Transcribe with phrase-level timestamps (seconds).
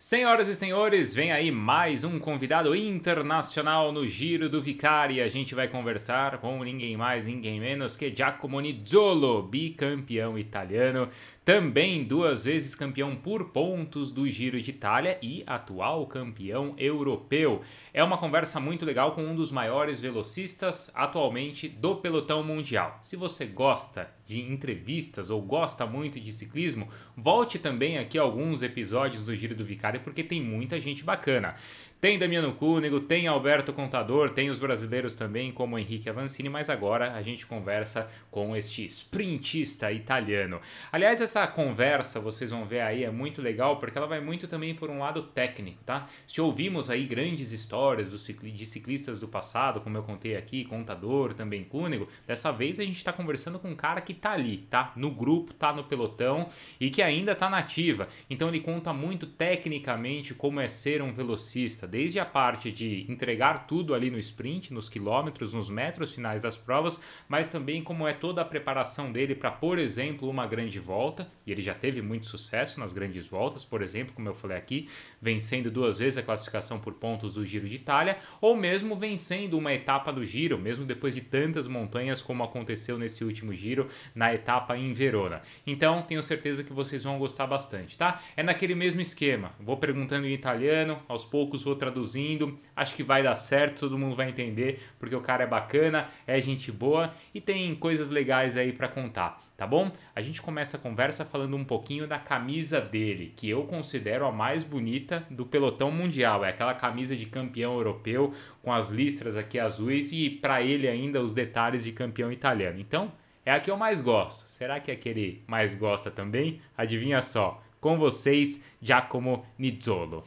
[0.00, 5.20] Senhoras e senhores, vem aí mais um convidado internacional no Giro do Vicari.
[5.20, 11.08] A gente vai conversar com ninguém mais, ninguém menos que Giacomo Nizzolo, bicampeão italiano,
[11.48, 17.62] também duas vezes campeão por pontos do Giro de Itália e atual campeão europeu.
[17.94, 22.98] É uma conversa muito legal com um dos maiores velocistas atualmente do pelotão mundial.
[23.02, 26.86] Se você gosta de entrevistas ou gosta muito de ciclismo,
[27.16, 31.54] volte também aqui alguns episódios do Giro do Vicari porque tem muita gente bacana.
[32.00, 37.14] Tem Damiano Cúnego, tem Alberto Contador, tem os brasileiros também, como Henrique Avancini, mas agora
[37.14, 40.60] a gente conversa com este sprintista italiano.
[40.92, 44.76] Aliás, essa conversa, vocês vão ver aí, é muito legal, porque ela vai muito também
[44.76, 46.06] por um lado técnico, tá?
[46.24, 51.34] Se ouvimos aí grandes histórias cicli de ciclistas do passado, como eu contei aqui, Contador,
[51.34, 54.92] também Cúnego, dessa vez a gente está conversando com um cara que tá ali, tá?
[54.94, 56.46] No grupo, tá no pelotão
[56.78, 58.06] e que ainda tá nativa.
[58.30, 63.66] Então ele conta muito tecnicamente como é ser um velocista desde a parte de entregar
[63.66, 68.12] tudo ali no sprint, nos quilômetros, nos metros finais das provas, mas também como é
[68.12, 72.26] toda a preparação dele para, por exemplo, uma grande volta, e ele já teve muito
[72.26, 74.88] sucesso nas grandes voltas, por exemplo, como eu falei aqui,
[75.20, 79.72] vencendo duas vezes a classificação por pontos do Giro de Itália, ou mesmo vencendo uma
[79.72, 84.76] etapa do Giro, mesmo depois de tantas montanhas como aconteceu nesse último Giro, na etapa
[84.76, 85.42] em Verona.
[85.66, 88.20] Então, tenho certeza que vocês vão gostar bastante, tá?
[88.36, 89.52] É naquele mesmo esquema.
[89.58, 92.58] Vou perguntando em italiano, aos poucos vou traduzindo.
[92.76, 96.38] Acho que vai dar certo, todo mundo vai entender, porque o cara é bacana, é
[96.40, 99.90] gente boa e tem coisas legais aí para contar, tá bom?
[100.14, 104.32] A gente começa a conversa falando um pouquinho da camisa dele, que eu considero a
[104.32, 106.44] mais bonita do pelotão mundial.
[106.44, 111.22] É aquela camisa de campeão europeu com as listras aqui azuis e para ele ainda
[111.22, 112.78] os detalhes de campeão italiano.
[112.78, 113.10] Então,
[113.48, 114.46] é a que eu mais gosto.
[114.46, 116.60] Será que é que ele mais gosta também?
[116.76, 117.62] Adivinha só.
[117.80, 120.22] Com vocês, Giacomo Nizzolo.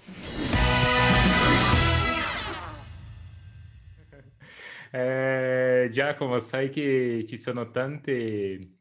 [4.93, 8.71] Eh, Giacomo, sai che ci sono tante,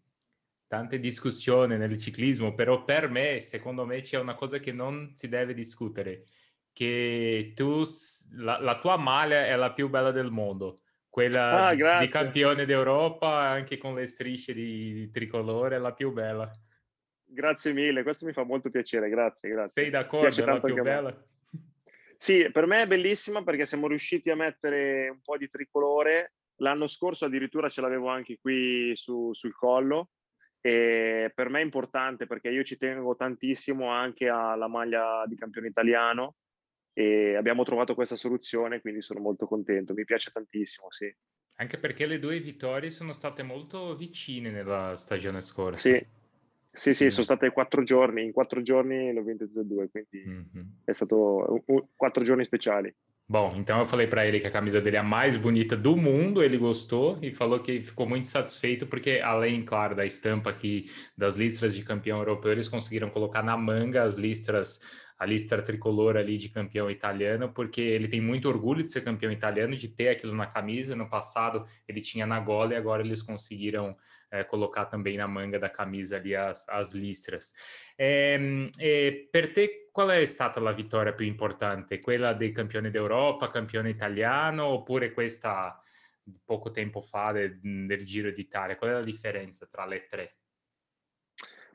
[0.67, 5.29] tante discussioni nel ciclismo, però per me, secondo me, c'è una cosa che non si
[5.29, 6.25] deve discutere,
[6.73, 7.83] che tu,
[8.33, 10.79] la, la tua maglia è la più bella del mondo,
[11.09, 16.13] quella Ah, di campione d'Europa, anche con le strisce di, di tricolore, è la più
[16.13, 16.51] bella.
[17.25, 19.83] Grazie mille, questo mi fa molto piacere, grazie, grazie.
[19.83, 20.43] Sei d'accordo?
[20.43, 21.25] È la più anche a me.
[22.23, 26.35] Sì, per me è bellissima perché siamo riusciti a mettere un po' di tricolore.
[26.57, 30.11] L'anno scorso addirittura ce l'avevo anche qui su- sul collo
[30.61, 35.69] e per me è importante perché io ci tengo tantissimo anche alla maglia di campione
[35.69, 36.35] italiano
[36.93, 39.95] e abbiamo trovato questa soluzione, quindi sono molto contento.
[39.95, 41.11] Mi piace tantissimo, sì.
[41.55, 45.89] Anche perché le due vittorie sono state molto vicine nella stagione scorsa.
[45.89, 46.07] Sì,
[46.73, 49.89] sì, sì, sono state quattro giorni, in quattro giorni le ho vinte tutte e due,
[49.91, 50.67] quindi Uhum.
[50.85, 51.63] è stato
[51.97, 52.95] quattro giorni speciali.
[53.29, 55.97] Bom, então eu falei pra ele que a camisa dele é a mais bonita do
[55.97, 60.87] mundo, ele gostou e falou que ficou muito satisfeito porque além, claro, da estampa aqui
[61.17, 64.81] das listras de campeão europeu, eles conseguiram colocar na manga as listras,
[65.17, 69.31] a listra tricolor ali de campeão italiano, porque ele tem muito orgulho de ser campeão
[69.31, 70.97] italiano, de ter aquilo na camisa.
[70.97, 73.97] No passado ele tinha na gola e agora eles conseguiram
[74.31, 77.53] eh, colocar também na manga da camisa ali as, as listras.
[77.97, 81.99] Ehm, e per te qual è stata la vittoria più importante?
[81.99, 85.83] Quella del campione d'Europa, campione italiano, oppure questa
[86.45, 88.77] poco tempo fa de- del Giro d'Italia?
[88.77, 90.37] Qual è la differenza tra le tre?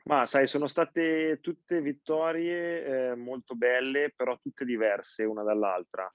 [0.04, 6.12] Ma sai, sono state tutte vittorie, ehm, molto belle, però tutte diverse una dall'altra.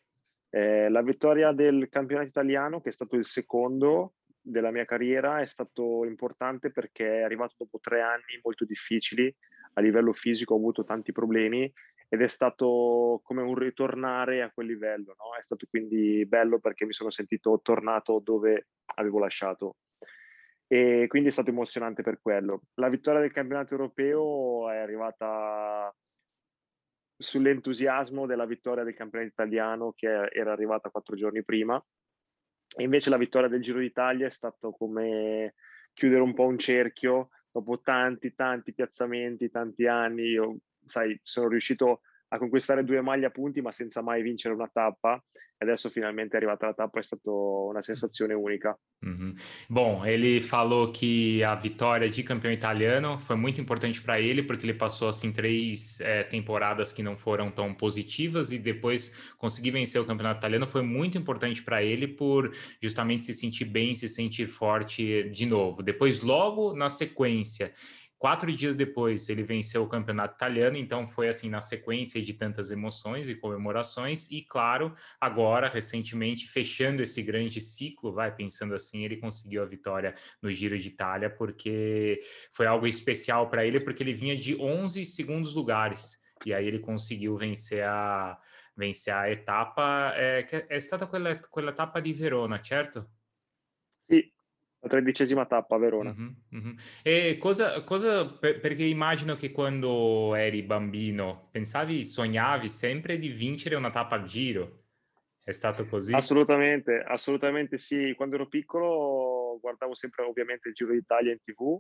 [0.50, 5.46] Ehm, la vittoria del campionato italiano, che è stato il secondo della mia carriera, è
[5.46, 9.34] stato importante perché è arrivato dopo 3 anni molto difficili.
[9.74, 11.72] A livello fisico ho avuto tanti problemi
[12.10, 16.86] ed è stato come un ritornare a quel livello, no, è stato quindi bello perché
[16.86, 19.78] mi sono sentito tornato dove avevo lasciato.
[20.68, 22.64] E quindi è stato emozionante per quello.
[22.76, 25.94] La vittoria del campionato europeo è arrivata
[27.18, 31.82] sull'entusiasmo della vittoria del campionato italiano che era arrivata quattro giorni prima.
[32.78, 35.56] Invece la vittoria del Giro d'Italia è stato come
[35.94, 40.24] chiudere un po' un cerchio dopo tanti, tanti piazzamenti, tanti anni.
[40.24, 42.02] Io, sai, sono riuscito
[42.34, 45.22] a conquistare due maglie a punti, ma senza mai vincere una tappa.
[45.58, 48.76] Adesso finalmente è arrivata la tappa, è stata una sensazione unica.
[49.04, 49.36] Uhum.
[49.68, 54.66] Bom, ele falou que a vitória de campeão italiano foi muito importante para ele, porque
[54.66, 60.02] ele passou assim três eh, temporadas que não foram tão positivas e depois conseguir vencer
[60.02, 62.52] o campeonato italiano foi muito importante para ele por
[62.82, 65.84] justamente se sentir bem, se sentir forte de novo.
[65.84, 67.72] Depois, logo na sequência,
[68.22, 72.70] Quatro dias depois, ele venceu o campeonato italiano, então foi assim na sequência de tantas
[72.70, 74.30] emoções e comemorações.
[74.30, 80.14] E claro, agora, recentemente, fechando esse grande ciclo, vai pensando assim, ele conseguiu a vitória
[80.40, 82.20] no Giro de Itália, porque
[82.52, 86.16] foi algo especial para ele, porque ele vinha de 11 segundos lugares.
[86.46, 88.40] E aí ele conseguiu vencer a,
[88.78, 90.14] vencer a etapa.
[90.16, 93.10] É, è stata quella, quella tappa di Verona, certo?
[94.08, 94.32] Sì,
[94.82, 96.12] la tredicesima tappa a Verona.
[96.12, 96.76] Mh-mh, mh-mh.
[97.04, 103.76] E cosa cosa per perché immagino che quando eri bambino pensavi sognavi sempre di vincere
[103.76, 104.80] una tappa al Giro.
[105.44, 106.14] È stato così?
[106.14, 108.14] Assolutamente, assolutamente sì.
[108.16, 111.80] Quando ero piccolo guardavo sempre ovviamente il Giro d'Italia in TV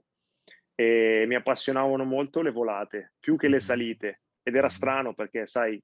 [0.76, 4.22] e mi appassionavano molto le volate, più che le salite.
[4.44, 5.80] Ed era strano perché, sai,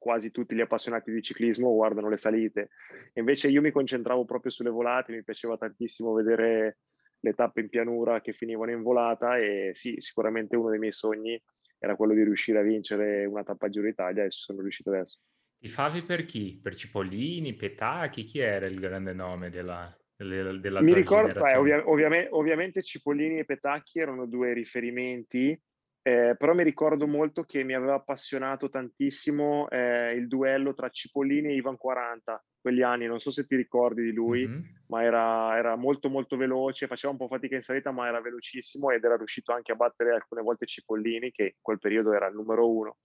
[0.00, 2.70] quasi tutti gli appassionati di ciclismo guardano le salite.
[3.14, 6.78] Invece io mi concentravo proprio sulle volate, mi piaceva tantissimo vedere
[7.20, 11.40] le tappe in pianura che finivano in volata e sì, sicuramente uno dei miei sogni
[11.78, 15.18] era quello di riuscire a vincere una tappa Giro d'Italia e ci sono riuscito adesso.
[15.58, 16.58] Tifavi per chi?
[16.62, 18.24] Per Cipollini, Petacchi?
[18.24, 23.38] Chi era il grande nome della del della Mi ricordo, eh, ovvia- ovviame- ovviamente Cipollini
[23.38, 25.58] e Petacchi erano due riferimenti,
[26.02, 31.48] eh, però mi ricordo molto che mi aveva appassionato tantissimo eh, il duello tra Cipollini
[31.48, 34.84] e Ivan 40, quegli anni, non so se ti ricordi di lui, Mh-mh.
[34.88, 38.90] ma era, era molto molto veloce, faceva un po' fatica in salita, ma era velocissimo
[38.90, 42.34] ed era riuscito anche a battere alcune volte Cipollini, che in quel periodo era il
[42.34, 42.96] numero uno.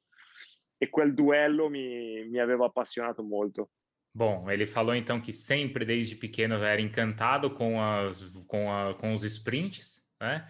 [0.77, 3.69] E quel duello mi, mi aveva appassionato molto.
[4.15, 9.11] Bom, ele falou então que sempre desde pequeno era encantado com as com a com
[9.11, 10.47] os sprints, né,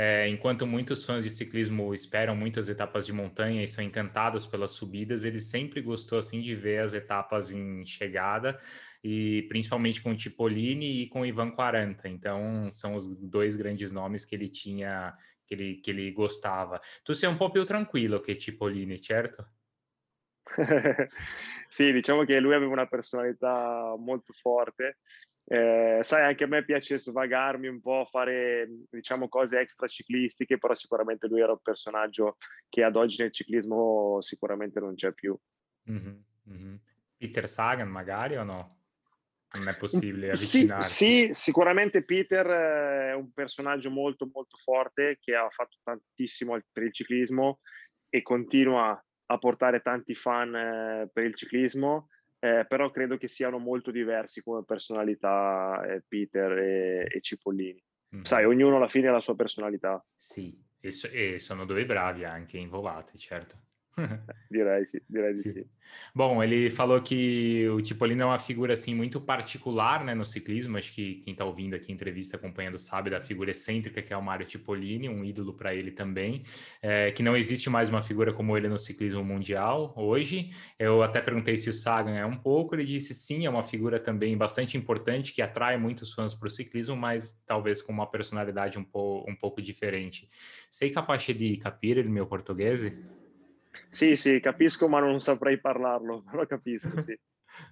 [0.00, 4.46] eh, enquanto muitos fãs de ciclismo esperam muito as etapas de montanha e são encantados
[4.46, 8.56] pelas subidas, ele sempre gostou, assim, de ver as etapas em chegada
[9.02, 14.24] e principalmente com o Cipollini e com Ivan Quaranta, então são os 2 grandes nomes
[14.24, 16.80] que ele tinha que ele que ele gostava.
[17.04, 19.48] Tu sei un po' più tranquillo che Cipollini, certo?
[21.68, 24.98] Sì, diciamo che lui aveva una personalità molto forte.
[25.50, 31.26] Eh, sai, anche a me piace svagarmi un po', fare, diciamo, cose extraciclistiche, però sicuramente
[31.26, 32.36] lui era un personaggio
[32.68, 35.34] che ad oggi nel ciclismo sicuramente non c'è più.
[35.84, 36.80] Mh-mh.
[37.16, 38.76] Peter Sagan magari o no?
[39.56, 40.90] Non è possibile sì, avvicinarsi.
[40.90, 46.82] sì, sicuramente Peter eh, è un personaggio molto, molto forte che ha fatto tantissimo per
[46.82, 47.60] il ciclismo
[48.10, 52.08] e continua a portare tanti fan eh, per il ciclismo,
[52.40, 57.82] eh, però credo che siano molto diversi come personalità eh, Peter e, e Cipollini.
[58.22, 58.46] Sai, Mh-mh.
[58.46, 62.58] ognuno alla fine ha la sua personalità, Sì, e so e sono 2 bravi anche
[62.58, 63.67] in volate, certo.
[64.50, 64.58] Di
[65.34, 65.52] Sì.
[65.52, 65.64] sì.
[66.14, 70.76] Bom, ele falou que o Cipollino é uma figura, assim, muito particular, né, no ciclismo,
[70.76, 74.16] acho que quem está ouvindo aqui a entrevista, acompanhando, sabe da figura excêntrica que é
[74.16, 76.42] o Mario Cipollini, um ídolo para ele também,
[76.82, 80.50] eh, que não existe mais uma figura como ele no ciclismo mundial hoje.
[80.78, 84.00] Eu até perguntei se o Sagan é um pouco, ele disse sim, é uma figura
[84.00, 88.78] também bastante importante, que atrai muitos fãs para o ciclismo, mas talvez com uma personalidade
[88.78, 88.86] um
[89.28, 90.28] um pouco diferente.
[90.70, 92.98] Sei capace di capire il mio portoghese?
[93.90, 97.18] Sì, sì, capisco, ma non saprei parlarlo, però capisco, sì.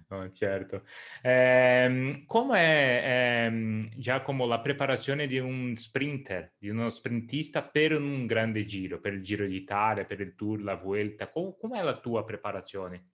[0.09, 0.83] No, certo.
[1.21, 8.65] Ehm, com'è, ehm, Giacomo, la preparazione di un sprinter, di uno sprintista per un grande
[8.65, 11.29] giro, per il Giro d'Italia, per il Tour, la Vuelta?
[11.29, 13.11] Co- com'è la tua preparazione?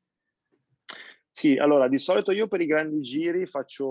[1.29, 3.87] Sì, allora di solito io per i grandi giri faccio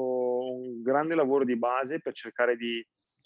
[0.55, 2.85] un grande lavoro di base per cercare di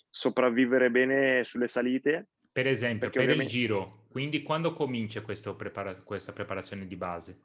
[0.08, 6.32] sopravvivere bene sulle salite, Per esempio, per il ovviamente Giro, quindi quando comincia prepara- questa
[6.32, 7.42] preparazione di base?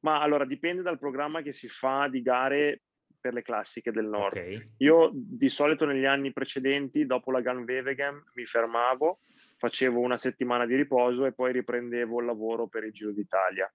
[0.00, 2.82] ma allora dipende dal programma che si fa di gare
[3.18, 4.36] per le classiche del nord.
[4.78, 9.20] Io di solito negli anni precedenti, dopo la Ganvevegem, mi fermavo,
[9.56, 13.70] facevo una settimana di riposo e poi riprendevo il lavoro per il Giro d'Italia.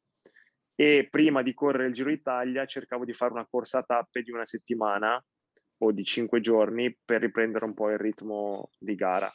[0.75, 4.29] E prima di correre il Giro d'Italia cercavo di fare una corsa a tappe di
[4.29, 5.24] una settimana
[5.79, 9.31] o di cinque giorni per riprendere un po' il ritmo di gara.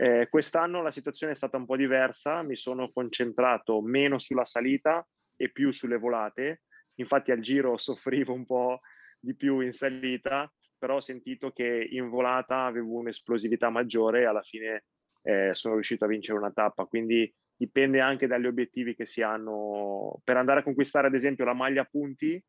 [0.00, 5.04] Eh, quest'anno la situazione è stata un po' diversa, mi sono concentrato meno sulla salita
[5.34, 6.62] e più sulle volate.
[7.00, 8.80] Infatti al giro soffrivo un po'
[9.18, 14.42] di più in salita, però ho sentito che in volata avevo un'esplosività maggiore e alla
[14.42, 14.84] fine
[15.22, 16.84] eh, sono riuscito a vincere una tappa.
[16.84, 20.20] Quindi dipende anche dagli obiettivi che si hanno.
[20.22, 22.40] Per andare a conquistare, ad esempio, la maglia a punti,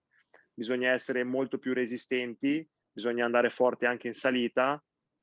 [0.54, 4.80] bisogna essere molto più resistenti, bisogna andare forte anche in salita,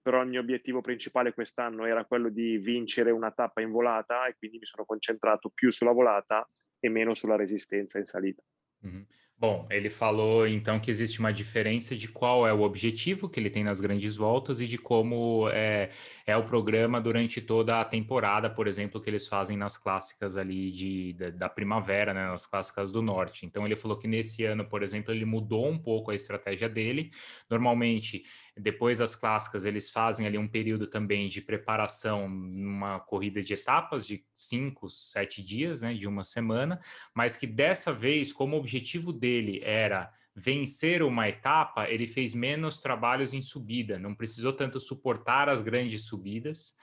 [0.06, 4.36] però il mio obiettivo principale quest'anno era quello di vincere una tappa in volata e
[4.38, 6.48] quindi mi sono concentrato più sulla volata
[6.78, 8.40] e meno sulla resistenza in salita.
[8.82, 9.04] Mhm.
[9.38, 13.50] Bom, ele falou então que existe uma diferença de qual é o objetivo que ele
[13.50, 15.90] tem nas grandes voltas e de como é,
[16.26, 20.70] é o programa durante toda a temporada, por exemplo, que eles fazem nas clássicas ali
[20.70, 23.44] de, da, da primavera, né, nas clássicas do norte.
[23.44, 27.10] Então ele falou que nesse ano, por exemplo, ele mudou um pouco a estratégia dele.
[27.50, 28.24] Normalmente
[28.58, 34.06] depois das clássicas, eles fazem ali um período também de preparação, uma corrida de etapas
[34.06, 36.80] de cinco, sete dias, né, de uma semana,
[37.14, 39.25] mas que dessa vez, como objetivo dele
[39.62, 45.62] era vencer uma etapa, ele fez menos trabalhos em subida, não precisou tanto suportar as
[45.62, 46.74] grandes subidas,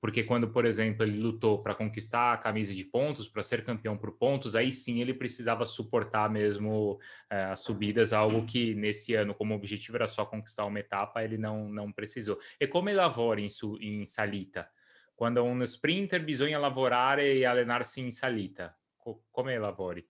[0.00, 3.96] porque quando, por exemplo, ele lutou para conquistar a camisa de pontos, para ser campeão
[3.96, 7.00] por pontos, aí sim ele precisava suportar mesmo
[7.30, 11.36] é, as subidas, algo que nesse ano, como objetivo era só conquistar uma etapa, ele
[11.36, 12.38] não, não precisou.
[12.60, 14.70] E come lavora in, su, in salita?
[15.16, 20.06] Quando um sprinter bisogna lavorare e allenarsi in salita, Co- come lavori?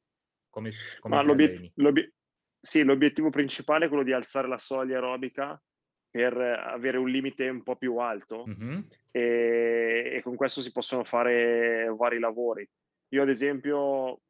[0.51, 2.13] Come, come l'obiet- l'obiet-
[2.61, 5.61] sì, l'obiettivo principale è quello di alzare la soglia aerobica
[6.11, 8.89] per avere un limite un po' più alto Mhm.
[9.11, 12.69] e, e con questo si possono fare vari lavori.
[13.09, 14.23] Io ad esempio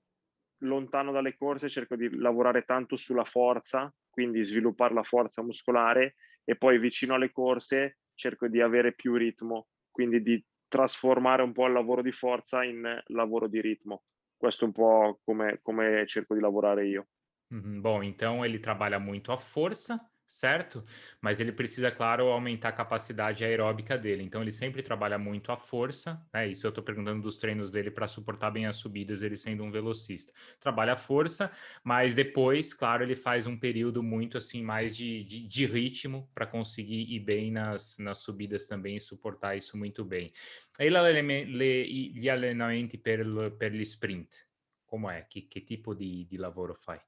[0.63, 6.57] lontano dalle corse cerco di lavorare tanto sulla forza, quindi sviluppare la forza muscolare e
[6.57, 11.73] poi vicino alle corse cerco di avere più ritmo, quindi di trasformare un po' il
[11.73, 14.03] lavoro di forza in lavoro di ritmo.
[14.38, 17.09] Questo è un po' come, come cerco di lavorare io.
[17.50, 19.99] Bom, então ele trabalha muito a força,
[20.29, 20.85] certo?
[21.23, 24.23] Mas ele precisa, claro, aumentar a capacidade aeróbica dele.
[24.23, 26.47] Então ele sempre trabalha muito a força, né?
[26.47, 29.71] Isso eu estou perguntando dos treinos dele para suportar bem as subidas, ele sendo um
[29.71, 30.31] velocista.
[30.61, 31.51] Trabalha a força,
[31.83, 36.47] mas depois, claro, ele faz um período muito assim, mais de, de, de ritmo para
[36.47, 40.31] conseguir ir bem nas, nas subidas também e suportar isso muito bem.
[40.79, 44.47] E allenamenti per, per gli sprint?
[44.85, 45.27] Como è?
[45.27, 47.01] Che, che tipo di, di lavoro fai?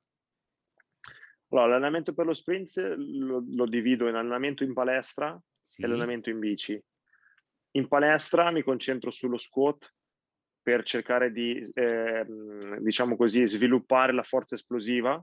[1.50, 5.82] Allora, l'allenamento per lo sprint lo, lo divido in allenamento in palestra Sì.
[5.82, 6.80] e allenamento in bici.
[7.72, 9.92] In palestra mi concentro sullo squat
[10.62, 15.22] per cercare di, ehm, diciamo così, sviluppare la forza esplosiva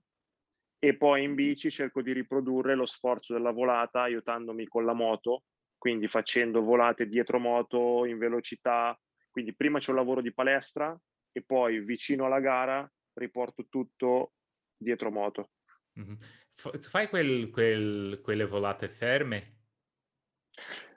[0.79, 5.43] e poi in bici cerco di riprodurre lo sforzo della volata aiutandomi con la moto,
[5.77, 8.98] quindi facendo volate dietro moto in velocità.
[9.29, 10.98] Quindi prima c'è un lavoro di palestra
[11.31, 14.34] e poi vicino alla gara riporto tutto
[14.75, 15.50] dietro moto.
[15.98, 16.18] Mhm.
[16.51, 19.56] F- tu fai quel- quel- quelle volate ferme?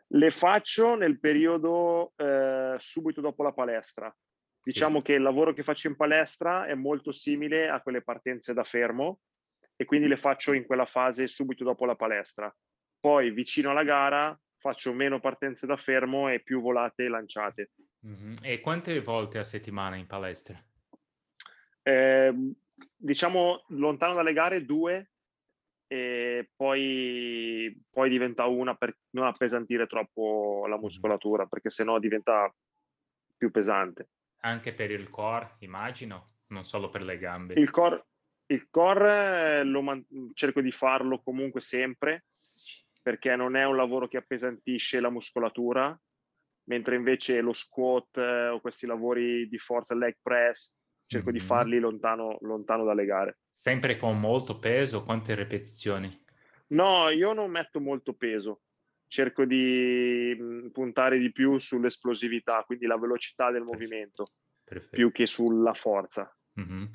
[0.09, 4.14] Le faccio nel periodo eh, subito dopo la palestra.
[4.62, 4.73] Sì.
[4.73, 8.64] Diciamo che il lavoro che faccio in palestra è molto simile a quelle partenze da
[8.64, 9.21] fermo
[9.76, 12.54] e quindi le faccio in quella fase subito dopo la palestra.
[12.99, 17.71] Poi vicino alla gara faccio meno partenze da fermo e più volate lanciate.
[18.00, 18.37] Mhm.
[18.42, 20.62] E quante volte a settimana in palestra?
[21.83, 22.35] Eh,
[22.96, 25.10] diciamo lontano dalle gare due
[25.87, 32.52] e poi, poi diventa una per non appesantire troppo la muscolatura perché sennò diventa
[33.37, 34.10] più pesante.
[34.42, 37.54] Anche per il core, immagino, non solo per le gambe.
[37.54, 38.06] Il core,
[38.46, 42.26] il core eh, lo man- cerco di farlo comunque sempre
[43.02, 45.99] perché non è un lavoro che appesantisce la muscolatura,
[46.64, 50.76] mentre invece lo squat eh, o questi lavori di forza, leg press,
[51.10, 51.40] cerco di Mhm.
[51.40, 53.38] farli lontano, lontano dalle gare.
[53.52, 56.24] Sempre con molto peso, quante ripetizioni?
[56.68, 58.62] No, io non metto molto peso,
[59.06, 63.70] cerco di mh, puntare di più sull'esplosività, quindi la velocità del Perfetto.
[63.70, 64.32] movimento,
[64.64, 64.90] Perfeito.
[64.92, 66.32] più che sulla forza.
[66.56, 66.90] Uhum.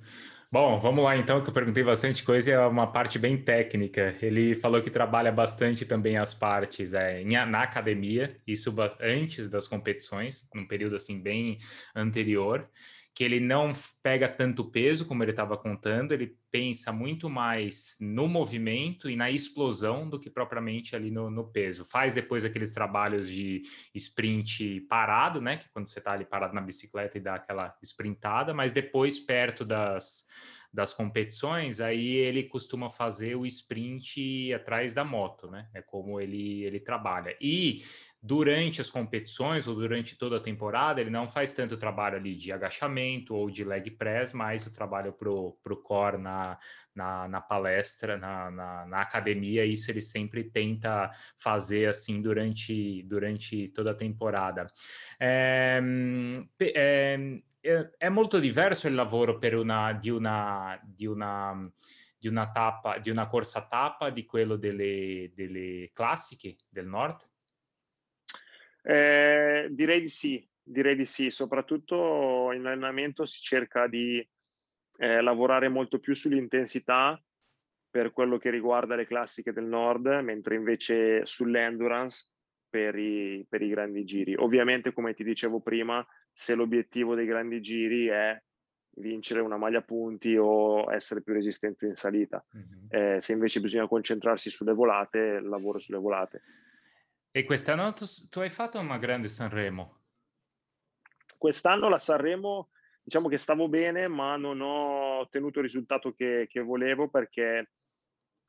[0.51, 4.15] Bom, vamos lá então, que eu perguntei bastante coisa e é uma parte bem técnica.
[4.21, 10.47] Ele falou que trabalha bastante também as partes é, na academia, isso antes das competições,
[10.53, 11.57] num período assim bem
[11.95, 12.69] anterior,
[13.15, 13.71] que ele não
[14.03, 19.31] pega tanto peso como ele estava contando, ele pensa muito mais no movimento e na
[19.31, 21.85] explosão do que propriamente ali no, no peso.
[21.85, 25.55] Faz depois aqueles trabalhos de sprint parado, né?
[25.55, 29.17] Que é quando você está ali parado na bicicleta e dá aquela sprintada, mas depois,
[29.17, 30.25] perto das,
[30.73, 35.69] das competições, aí ele costuma fazer o sprint atrás da moto, né?
[35.73, 37.33] É como ele, ele trabalha.
[37.39, 37.81] E
[38.25, 42.51] durante as competições ou durante toda a temporada, ele não faz tanto trabalho ali de
[42.51, 46.57] agachamento ou de leg press, mas o trabalho pro, pro core na,
[46.95, 53.67] na, na palestra, na, na, na academia, isso ele sempre tenta fazer assim durante, durante
[53.67, 54.65] toda a temporada.
[55.19, 57.41] Ehm, eh,
[57.97, 61.71] è molto diverso il lavoro per una, di, una, di, una,
[62.17, 67.33] di una tappa, di una corsa tappa di quello delle, delle classiche del nord?
[68.87, 74.25] Eh, direi di sì, direi di sì, soprattutto in allenamento si cerca di
[74.97, 77.19] eh, lavorare molto più sull'intensità
[77.89, 82.27] per quello che riguarda le classiche del nord, mentre invece sull'endurance
[82.69, 84.35] per i, per i grandi giri.
[84.35, 88.39] Ovviamente, come ti dicevo prima, se l'obiettivo dei grandi giri è
[88.97, 92.45] vincere una maglia punti o essere più resistente in salita.
[92.55, 93.15] Mm-hmm.
[93.15, 96.41] Eh, se invece bisogna concentrarsi sulle volate, lavoro sulle volate.
[97.35, 100.03] E quest'anno tu, tu hai fatto una grande Sanremo?
[101.37, 102.69] Quest'anno la Sanremo,
[103.03, 107.71] diciamo che stavo bene, ma non ho ottenuto il risultato che, che volevo perché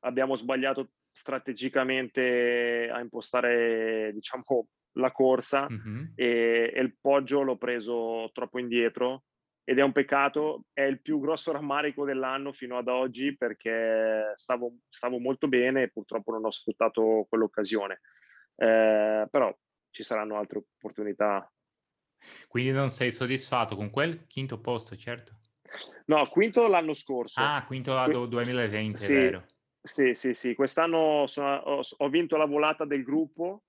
[0.04, 4.44] abbiamo sbagliato strategicamente a impostare, diciamo,
[4.92, 6.04] la corsa mm-hmm.
[6.14, 9.24] e, e il poggio l'ho preso troppo indietro
[9.64, 14.76] ed è un peccato, è il più grosso rammarico dell'anno fino ad oggi perché stavo,
[14.88, 18.00] stavo molto bene e purtroppo non ho sfruttato quell'occasione.
[18.56, 19.56] Eh, però
[19.90, 21.50] ci saranno altre opportunità.
[22.48, 25.38] Quindi non sei soddisfatto con quel quinto posto, certo?
[26.06, 27.40] No, quinto l'anno scorso.
[27.40, 29.46] Ah, quinto l'anno 2020, sì, vero?
[29.82, 30.54] Sì, sì, sì.
[30.54, 33.64] Quest'anno sono, ho, ho, vinto la volata del gruppo,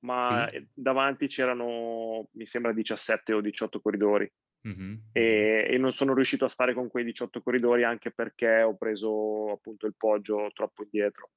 [0.00, 0.66] ma sì.
[0.72, 4.30] davanti c'erano, mi sembra, 17 o 18 corridori.
[4.66, 4.94] Mm-hmm.
[5.12, 9.52] E, e, non sono riuscito a stare con quei 18 corridori anche perché ho preso
[9.52, 11.30] appunto il poggio troppo indietro.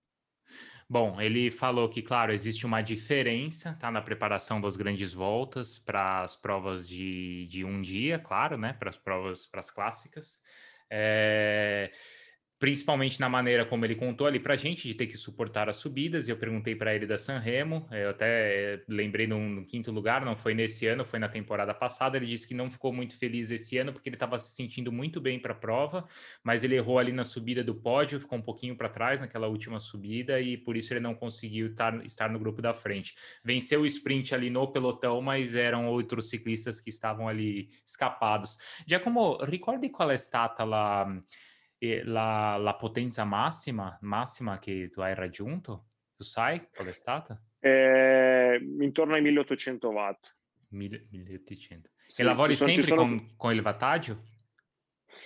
[0.91, 6.21] Bom, ele falou que, claro, existe uma diferença tá, na preparação das grandes voltas para
[6.21, 8.73] as provas de, de um dia, claro, né?
[8.73, 10.41] Para as provas, para as clássicas.
[10.89, 11.91] É
[12.61, 15.77] principalmente na maneira como ele contou ali para a gente, de ter que suportar as
[15.77, 16.29] subidas.
[16.29, 20.53] Eu perguntei para ele da Sanremo, eu até lembrei no, no, quinto lugar, não foi
[20.53, 22.17] nesse ano, foi na temporada passada.
[22.17, 25.19] Ele disse que não ficou muito feliz esse ano porque ele estava se sentindo muito
[25.19, 26.07] bem para a prova,
[26.43, 29.79] mas ele errou ali na subida do pódio, ficou um pouquinho para trás naquela última
[29.79, 33.15] subida e por isso ele não conseguiu tar, estar no grupo da frente.
[33.43, 38.59] Venceu o sprint ali no pelotão, mas eram outros ciclistas que estavam ali escapados.
[38.85, 41.11] Giacomo, ricordi qual é a stata lá?
[41.83, 45.87] E la, la potenza massima, massima che tu hai raggiunto?
[46.15, 47.41] Tu sai qual è stata?
[47.59, 50.37] Eh, intorno ai 1800 watt.
[50.69, 51.89] 1800.
[52.05, 53.01] Sì, e lavori sono, sempre sono...
[53.01, 54.21] con, con, il wattaggio?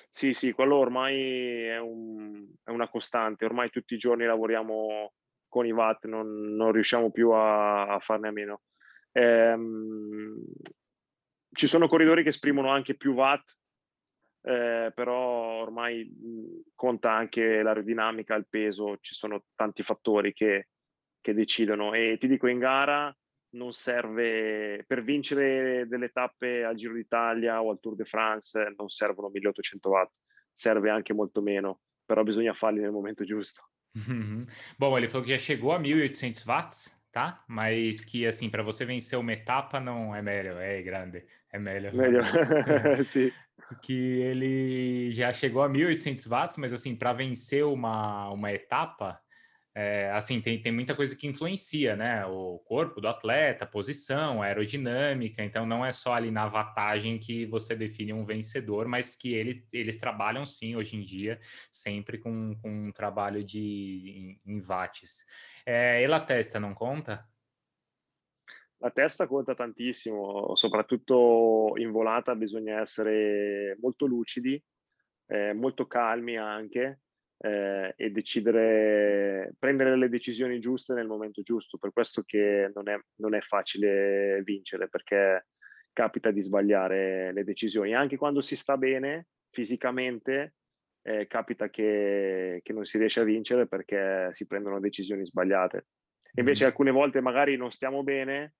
[0.09, 3.43] Sì, sì, quello ormai è, un, è, una costante.
[3.43, 5.11] Ormai tutti i giorni lavoriamo
[5.49, 8.61] con i watt, non, non riusciamo più a, a farne a meno.
[9.11, 10.41] Ehm,
[11.51, 13.57] ci sono corridori che esprimono anche più watt
[14.45, 20.67] eh, però ormai mh, conta anche l'aerodinamica, il peso, ci sono tanti fattori che,
[21.19, 23.15] che decidono e ti dico in gara
[23.55, 28.89] non serve per vincere delle tappe al Giro d'Italia o al Tour de France non
[28.89, 30.11] servono 1800 watt,
[30.51, 33.69] serve anche molto meno, però bisogna farli nel momento giusto.
[33.95, 34.45] Uhum.
[34.77, 37.45] Bom, ele falou que já chegou a 1800 watts, tá?
[37.47, 41.93] Mas que assim, para você vencer uma etapa não é melhor, é grande, é melhor.
[41.93, 42.25] Melhor,
[43.05, 43.31] sim.
[43.81, 49.19] Que ele já chegou a 1.800 watts, mas assim, para vencer uma, uma etapa,
[49.77, 52.25] é, assim, tem, tem muita coisa que influencia, né?
[52.25, 57.75] O corpo do atleta, posição, aerodinâmica, então não é só ali na vantagem que você
[57.75, 62.87] define um vencedor, mas que ele, eles trabalham sim hoje em dia, sempre com, com
[62.87, 65.25] um trabalho de em, em watts.
[65.65, 67.25] É, e la testa não conta?
[68.79, 74.61] La testa conta tantissimo, soprattutto in volata bisogna essere molto lucidi,
[75.27, 76.99] eh, molto calmi anche
[77.37, 81.77] eh, e decidere, prendere le decisioni giuste nel momento giusto.
[81.77, 85.47] Per questo che non è, non è facile vincere, perché
[85.93, 87.95] capita di sbagliare le decisioni.
[87.95, 90.55] Anche quando si sta bene fisicamente,
[91.01, 95.87] eh, capita che, che, non si riesce a vincere perché si prendono decisioni sbagliate.
[96.33, 96.67] Invece mm.
[96.67, 98.55] alcune volte magari non stiamo bene,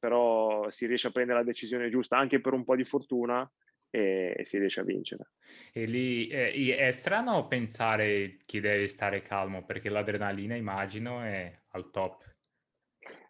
[0.00, 3.48] però si riesce a prendere la decisione giusta anche per un po' di fortuna
[3.90, 5.30] e, e si riesce a vincere.
[5.72, 11.90] E lì eh, è strano pensare che devi stare calmo perché l'adrenalina immagino è al
[11.90, 12.24] top.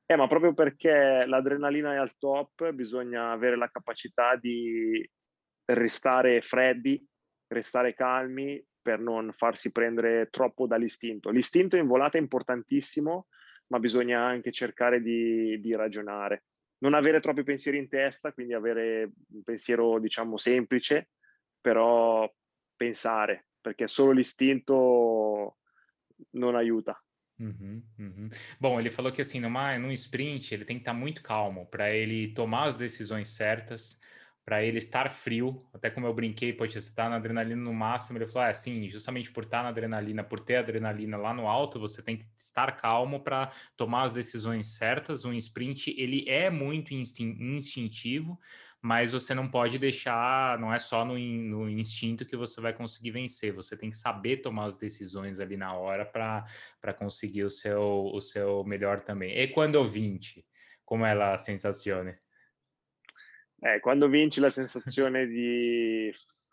[0.06, 5.08] Eh, ma proprio perché l'adrenalina è al top bisogna avere la capacità di
[5.66, 7.04] restare freddi,
[7.48, 11.30] restare calmi per non farsi prendere troppo dall'istinto.
[11.30, 13.28] L'istinto in volata è importantissimo,
[13.68, 16.44] ma bisogna anche cercare di, di ragionare
[16.80, 21.10] non avere troppi pensieri in testa, quindi avere un pensiero, diciamo, semplice,
[21.60, 22.30] però
[22.76, 25.58] pensare, perché solo l'istinto
[26.32, 27.02] non aiuta.
[27.38, 28.28] Uhum, uhum.
[28.58, 31.90] Bom, ele falou que assim, numa, num sprint, ele tem que estar muito calmo para
[31.90, 33.98] ele tomar as decisões certas,
[34.50, 38.18] para ele estar frio, até como eu brinquei, poxa, você está na adrenalina no máximo,
[38.18, 41.78] ele falou, é assim, justamente por estar na adrenalina, por ter adrenalina lá no alto,
[41.78, 46.92] você tem que estar calmo para tomar as decisões certas, um sprint, ele é muito
[46.92, 48.40] instintivo,
[48.82, 53.12] mas você não pode deixar, não é só no, no instinto que você vai conseguir
[53.12, 58.10] vencer, você tem que saber tomar as decisões ali na hora para conseguir o seu,
[58.12, 59.30] o seu melhor também.
[59.30, 60.44] E quando vinci,
[60.84, 62.18] come la sensazione?
[63.60, 66.12] Eh, quando vinci la sensazione di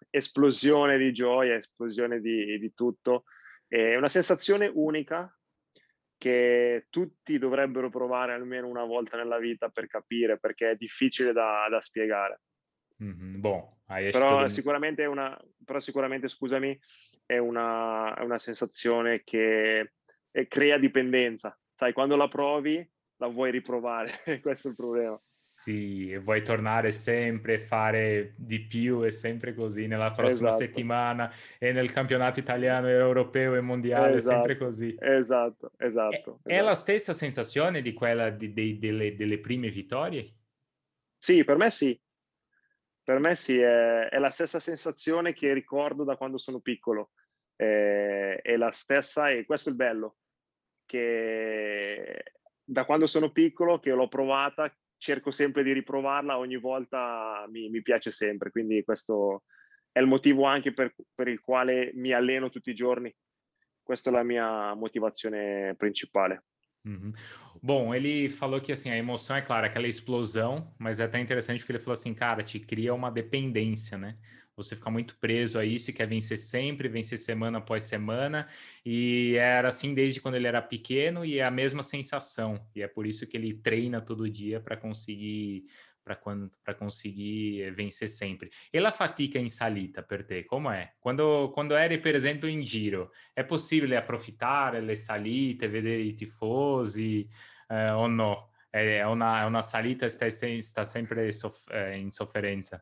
[0.10, 3.24] esplosione di gioia, esplosione di, di tutto,
[3.68, 5.32] è una sensazione unica
[6.18, 11.68] che tutti dovrebbero provare almeno una volta nella vita per capire, perché è difficile da,
[11.70, 12.42] da spiegare.
[13.04, 13.40] Mm-hmm.
[13.40, 16.78] Boh, però, sicuramente è una, però sicuramente, scusami,
[17.26, 19.94] è una, è una sensazione che
[20.48, 21.58] crea dipendenza.
[21.74, 22.86] Sai, quando la provi,
[23.18, 25.16] la vuoi riprovare, questo è il problema.
[25.68, 30.64] Sì, vuoi tornare sempre, fare di più e sempre così nella prossima esatto.
[30.64, 34.34] settimana e nel campionato italiano, europeo e mondiale, esatto.
[34.34, 34.96] sempre così.
[34.98, 36.40] Esatto, esatto.
[36.44, 40.36] È, è la stessa sensazione di quella di, di, delle, delle, prime vittorie?
[41.18, 42.00] Sì, per me sì.
[43.04, 47.12] Per me sì, è, è, la stessa sensazione che ricordo da quando sono piccolo.
[47.58, 50.16] È, è la stessa e questo è il bello,
[50.86, 52.24] che
[52.64, 57.82] da quando sono piccolo, che l'ho provata, cerco sempre di riprovarla, ogni volta mi, mi,
[57.82, 59.44] piace sempre, quindi questo
[59.92, 63.14] è il motivo anche per, per, il quale mi alleno tutti i giorni.
[63.82, 66.44] Questa è la mia motivazione principale.
[66.84, 67.12] Uhum.
[67.62, 71.60] Bom, ele falou que assim a emoção é claro, aquela explosão, mas é até interessante
[71.60, 74.18] porque ele falou assim, cara, te cria uma dependência, né?
[74.58, 78.48] Você fica muito preso a isso e quer vencer sempre, vencer semana após semana.
[78.84, 82.68] E era assim desde quando ele era pequeno e é a mesma sensação.
[82.76, 85.66] E é por isso que ele treina todo dia para conseguir
[86.64, 88.50] para conseguir vencer sempre.
[88.72, 90.94] E a fatica em salita per te, como é?
[91.00, 97.28] Quando, quando eri, per esempio, in giro, è possibile approfittare le salite, vedere i tifosi
[97.70, 98.52] eh, o no?
[98.70, 102.82] È una, è una salita sta, sta sempre soff- eh, in sofferenza?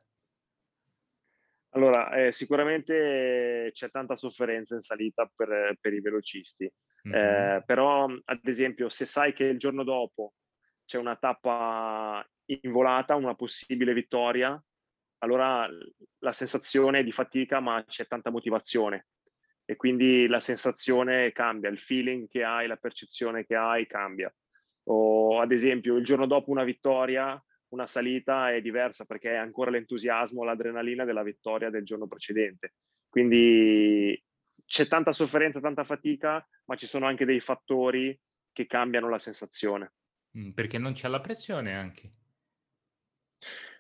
[1.76, 6.72] Allora, eh, sicuramente c'è tanta sofferenza in salita per, per i velocisti,
[7.08, 7.18] mm-hmm.
[7.18, 10.36] eh, però ad esempio se sai che il giorno dopo
[10.86, 14.62] c'è una tappa in volata, una possibile vittoria,
[15.18, 15.68] allora
[16.20, 19.08] la sensazione è di fatica ma c'è tanta motivazione
[19.66, 24.34] e quindi la sensazione cambia, il feeling che hai, la percezione che hai cambia.
[24.88, 29.72] O ad esempio il giorno dopo una vittoria una salita è diversa perché è ancora
[29.72, 32.76] l'entusiasmo, l'adrenalina della vittoria del giorno precedente.
[33.10, 34.22] Quindi
[34.66, 38.18] c'è tanta sofferenza, tanta fatica, ma ci sono anche dei fattori
[38.52, 39.94] che cambiano la sensazione.
[40.38, 42.12] Mm, perché non c'è la pressione anche.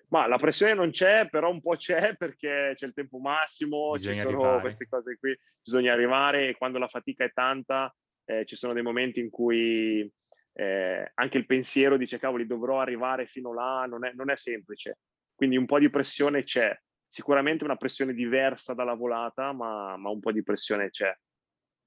[0.10, 4.13] Ma la pressione non c'è, però un po' c'è perché c'è il tempo massimo, bisogna
[4.13, 4.62] ci sono arrivare.
[4.62, 7.93] queste cose qui, bisogna arrivare e quando la fatica è tanta
[8.26, 10.10] eh, ci sono dei momenti in cui
[10.58, 15.00] eh, anche il pensiero dice cavoli dovrò arrivare fino là, non è, non è semplice.
[15.36, 16.74] Quindi un po' di pressione c'è,
[17.06, 21.13] sicuramente una pressione diversa dalla volata, ma, ma un po' di pressione c'è.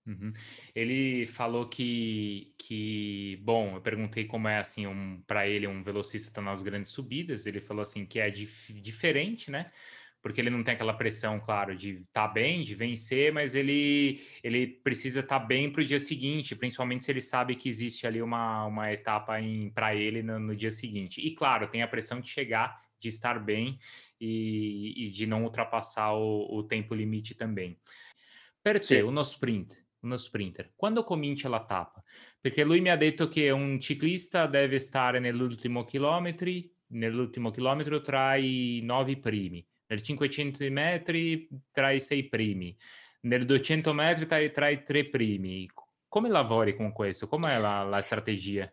[0.04, 0.32] Uhum.
[0.74, 6.40] Ele falou que, que, bom, eu perguntei como é assim um, para ele um velocista
[6.40, 7.44] nas grandes subidas.
[7.44, 9.70] Ele falou assim que é dif diferente, né?
[10.20, 14.20] Porque ele não tem aquela pressão, claro, de estar tá bem, de vencer, mas ele,
[14.42, 18.06] ele precisa estar tá bem para o dia seguinte, principalmente se ele sabe que existe
[18.06, 19.34] ali uma, uma etapa
[19.74, 21.20] para ele no, no, dia seguinte.
[21.24, 23.78] E claro, tem a pressão de chegar, de estar bem
[24.20, 27.78] e, e de não ultrapassar o, o, tempo limite também.
[28.60, 32.02] Per te, uno sprint, uno sprinter, quando comincia la tappa?
[32.40, 36.50] Perché lui mi ha detto che un ciclista deve stare nell'ultimo chilometro,
[36.88, 42.76] nell'ultimo chilometro tra i nove primi nel 500 metri tra i sei primi,
[43.22, 45.68] nel 200 metri tra, i, tra i tre primi.
[46.08, 47.26] Come lavori con questo?
[47.26, 48.70] Com'è la, la strategia?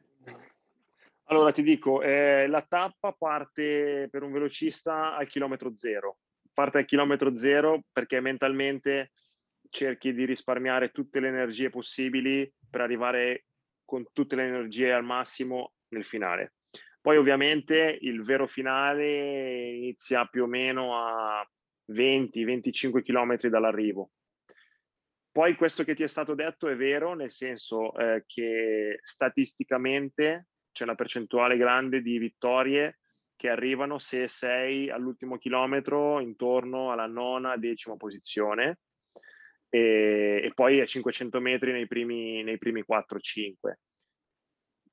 [1.27, 6.17] Allora ti dico, eh, la tappa parte per un velocista al chilometro zero.
[6.53, 9.11] Parte al chilometro zero perché mentalmente
[9.69, 13.45] cerchi di risparmiare tutte le energie possibili per arrivare
[13.83, 16.54] con tutte le energie al massimo nel finale.
[17.05, 21.47] Poi ovviamente il vero finale inizia più o meno a
[21.91, 24.09] 20-25 km dall'arrivo.
[25.31, 30.83] Poi questo che ti è stato detto è vero, nel senso eh, che statisticamente c'è
[30.83, 32.97] una percentuale grande di vittorie
[33.35, 38.79] che arrivano se sei all'ultimo chilometro intorno alla nona, decima posizione
[39.69, 43.73] e, e poi a 500 metri nei primi, nei primi 4-5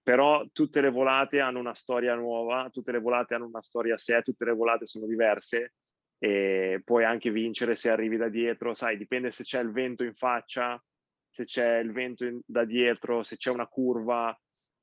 [0.02, 3.98] però tutte le volate hanno una storia nuova, tutte le volate hanno una storia a
[3.98, 5.74] sé, tutte le volate sono diverse
[6.18, 10.14] e puoi anche vincere se arrivi da dietro, sai, dipende se c'è il vento in
[10.14, 10.80] faccia,
[11.28, 14.36] se c'è il vento in, da dietro, se c'è una curva,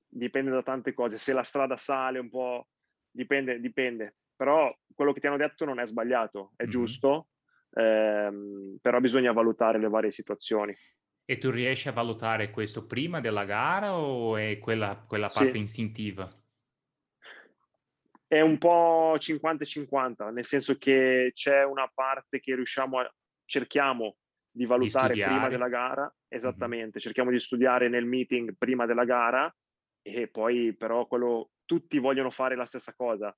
[0.05, 2.67] dipende da tante cose, se la strada sale un po',
[3.09, 4.15] dipende, dipende.
[4.35, 6.71] Però quello che ti hanno detto non è sbagliato, è mm-hmm.
[6.71, 7.27] giusto,
[7.71, 10.75] ehm, però bisogna valutare le varie situazioni.
[11.29, 15.59] E tu riesci a valutare questo prima della gara o è quella, quella parte sì.
[15.59, 16.27] istintiva?
[18.25, 23.13] È un po' 50-50, nel senso che c'è una parte che riusciamo a
[23.45, 24.15] cerchiamo
[24.49, 26.97] di valutare di prima della gara, esattamente, mm-hmm.
[26.97, 29.55] cerchiamo di studiare nel meeting prima della gara
[30.01, 33.31] e poi però quello tutti vogliono fare la stessa cosa.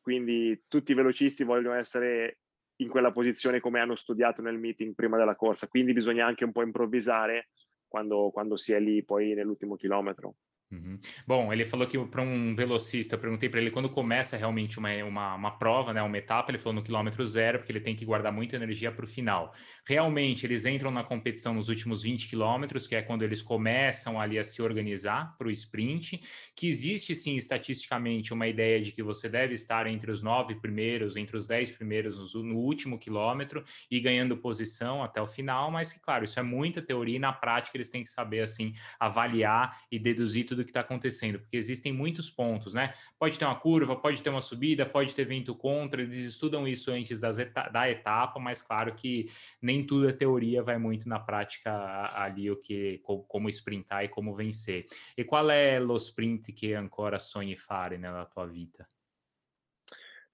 [0.00, 2.40] Quindi tutti i velocisti vogliono essere
[2.82, 6.52] in quella posizione come hanno studiato nel meeting prima della corsa, quindi bisogna anche un
[6.52, 7.48] po' improvvisare
[7.86, 10.36] quando, quando si è lì poi nell'ultimo chilometro.
[10.72, 11.00] Uhum.
[11.26, 14.94] Bom, ele falou que para um velocista, eu perguntei para ele quando começa realmente uma,
[15.02, 18.04] uma, uma, prova, né, uma etapa, ele falou no quilômetro zero, porque ele tem que
[18.04, 19.52] guardar muita energia para o final.
[19.84, 24.38] Realmente, eles entram na competição nos últimos 20 quilômetros, que é quando eles começam ali
[24.38, 26.22] a se organizar para o sprint,
[26.54, 31.16] que existe sim estatisticamente uma ideia de que você deve estar entre os nove primeiros,
[31.16, 35.92] entre os dez primeiros no, no último quilômetro e ganhando posição até o final, mas
[35.92, 39.80] que, claro, isso é muita teoria e na prática eles têm que saber assim avaliar
[39.90, 42.94] e deduzir tudo do que está acontecendo, porque existem muitos pontos, né?
[43.18, 46.90] Pode ter uma curva, pode ter uma subida, pode ter vento contra, eles estudam isso
[46.90, 52.50] antes da etapa, mas claro que nem tudo é teoria, vai muito na prática ali
[52.50, 54.86] o que como sprintar e como vencer.
[55.16, 58.88] E qual é lo sprint che ancora sogni fare nella tua vita?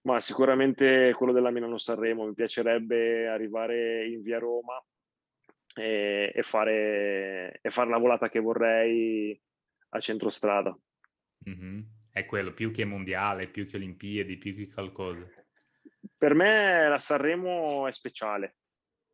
[0.02, 4.80] Ma sicuramente quello della Milano Sanremo, mi piacerebbe arrivare in via Roma
[5.74, 9.38] e, e, fare, e fare la volata che vorrei
[9.90, 10.76] a centrostrada.
[11.48, 11.80] Mm-hmm.
[12.10, 15.26] È quello, più che mondiale, più che Olimpiadi, più che qualcosa.
[16.16, 18.56] Per me la Sanremo è speciale.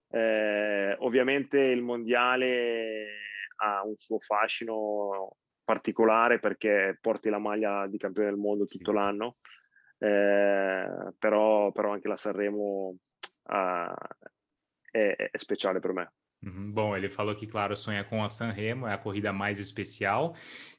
[0.09, 3.07] Eh, ovviamente il mondiale
[3.57, 8.97] ha un suo fascino particolare perché porti la maglia di campione del mondo tutto sì.
[8.97, 9.37] l'anno,
[9.99, 12.97] eh, però, però, anche la Sanremo
[13.43, 13.95] uh,
[14.91, 16.13] è, è speciale per me.
[16.45, 16.73] Uhum.
[16.73, 20.35] Bom, ele falou que, claro, sonha com a Sanremo, é a corrida mais especial,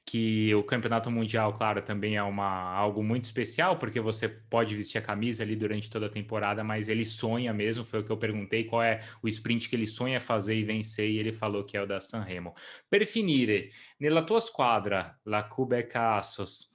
[0.05, 4.97] que o Campeonato Mundial, claro, também é uma, algo muito especial, porque você pode vestir
[4.97, 8.17] a camisa ali durante toda a temporada, mas ele sonha mesmo, foi o que eu
[8.17, 11.77] perguntei, qual é o sprint que ele sonha fazer e vencer, e ele falou que
[11.77, 12.53] é o da Sanremo.
[12.89, 16.71] Per finire, nella tua squadra, la Quebec Assos,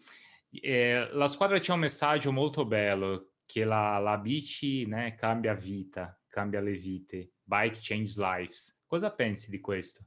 [0.62, 6.18] eh, la squadra c'è un messaggio molto bello, che la, la bici né, cambia vita,
[6.26, 8.77] cambia le vite, bike changes lives.
[8.88, 10.02] Cosa pensi di questo?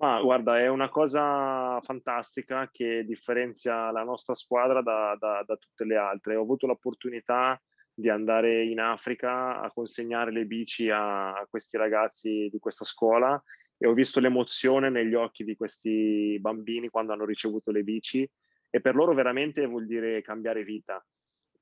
[0.00, 5.84] Ma guarda, è una cosa fantastica che differenzia la nostra squadra da, da, da tutte
[5.84, 6.34] le altre.
[6.34, 7.56] Ho avuto l'opportunità
[7.94, 13.40] di andare in Africa a consegnare le bici a, a questi ragazzi di questa scuola
[13.78, 18.28] e ho visto l'emozione negli occhi di questi bambini quando hanno ricevuto le bici
[18.70, 21.00] e per loro veramente vuol dire cambiare vita.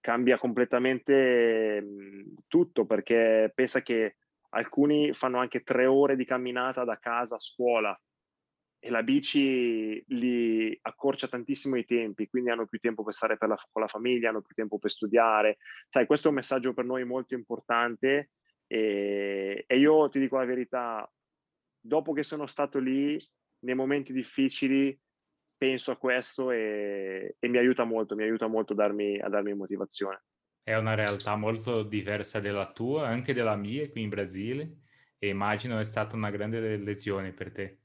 [0.00, 1.85] Cambia completamente
[2.46, 4.16] tutto perché pensa che
[4.51, 7.99] alcuni fanno anche tre ore di camminata da casa a scuola
[8.81, 13.49] e la bici li accorcia tantissimo i tempi, quindi hanno più tempo per stare per
[13.49, 15.59] la, con la famiglia, hanno più tempo per studiare.
[15.89, 18.31] Sai, questo è un messaggio per noi molto importante
[18.67, 21.11] e, e io ti dico la verità,
[21.81, 23.19] dopo che sono stato lì,
[23.61, 24.97] nei momenti difficili,
[25.57, 29.55] penso a questo e, e mi aiuta molto, mi aiuta molto a darmi, a darmi
[29.55, 30.23] motivazione.
[30.68, 34.81] È una realtà molto diversa della tua, anche della mia qui in Brasile,
[35.18, 37.78] e immagino è stata una grande lezione per te.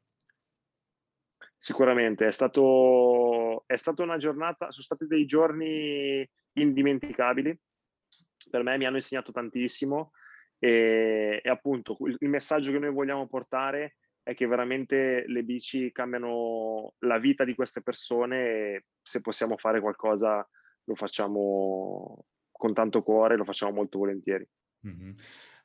[1.56, 7.58] Sicuramente, è, stato, è stata una giornata, sono stati dei giorni indimenticabili,
[8.52, 10.12] per me mi hanno insegnato tantissimo
[10.60, 15.90] e, e appunto il, il messaggio che noi vogliamo portare è che veramente le bici
[15.94, 20.46] cambiano la vita di queste persone e se possiamo fare qualcosa
[20.84, 22.26] lo facciamo
[22.64, 24.48] com tanto cuore, lo facciamo molto volentieri.
[24.86, 25.14] Uhum.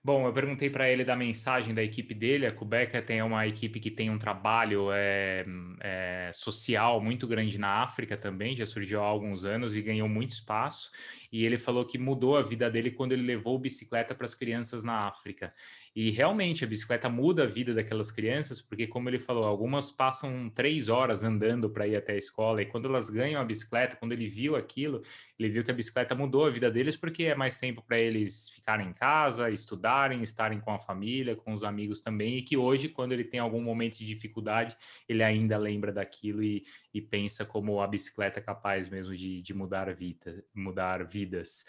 [0.03, 2.47] Bom, eu perguntei para ele da mensagem da equipe dele.
[2.47, 5.45] A Quebec tem uma equipe que tem um trabalho é,
[5.81, 10.31] é, social muito grande na África também, já surgiu há alguns anos e ganhou muito
[10.31, 10.91] espaço.
[11.31, 14.83] E ele falou que mudou a vida dele quando ele levou bicicleta para as crianças
[14.83, 15.53] na África.
[15.95, 20.49] E realmente a bicicleta muda a vida daquelas crianças, porque, como ele falou, algumas passam
[20.49, 24.13] três horas andando para ir até a escola, e quando elas ganham a bicicleta, quando
[24.13, 25.03] ele viu aquilo,
[25.39, 28.49] ele viu que a bicicleta mudou a vida deles, porque é mais tempo para eles
[28.51, 32.89] ficarem em casa, estudarem, estarem com a família, com os amigos também, e que hoje,
[32.89, 34.77] quando ele tem algum momento de dificuldade,
[35.09, 36.65] ele ainda lembra daquilo e,
[36.99, 41.65] e pensa como a bicicleta é capaz mesmo de, de mudar, vida, mudar vidas.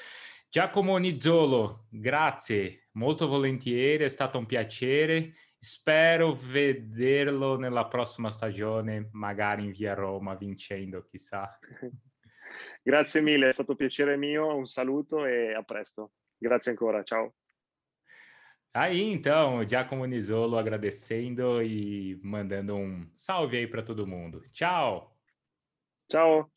[0.52, 5.34] Giacomo Nizzolo, grazie, molto volentieri, è stato un piacere.
[5.58, 11.58] Spero vederlo nella prossima stagione, magari in via Roma, vincendo, chissà.
[12.82, 16.14] Grazie mille, è stato piacere mio, un saluto e a presto.
[16.38, 17.36] Grazie ancora, ciao.
[18.74, 24.42] Aí então, Giacomo Nisolo agradecendo e mandando um salve aí para todo mundo.
[24.52, 25.19] Tchau.
[26.10, 26.52] Ciao.